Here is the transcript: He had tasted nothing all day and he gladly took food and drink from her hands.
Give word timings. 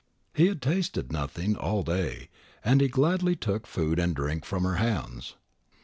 He 0.33 0.47
had 0.47 0.63
tasted 0.63 1.11
nothing 1.11 1.55
all 1.55 1.83
day 1.83 2.29
and 2.65 2.81
he 2.81 2.87
gladly 2.87 3.35
took 3.35 3.67
food 3.67 3.99
and 3.99 4.15
drink 4.15 4.45
from 4.45 4.63
her 4.63 4.77
hands. 4.77 5.35